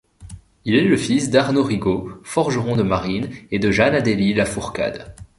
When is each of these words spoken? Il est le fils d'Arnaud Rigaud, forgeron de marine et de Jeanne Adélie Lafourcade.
Il 0.65 0.73
est 0.73 0.83
le 0.83 0.97
fils 0.97 1.29
d'Arnaud 1.29 1.61
Rigaud, 1.61 2.09
forgeron 2.23 2.75
de 2.75 2.81
marine 2.81 3.29
et 3.51 3.59
de 3.59 3.69
Jeanne 3.69 3.93
Adélie 3.93 4.33
Lafourcade. 4.33 5.13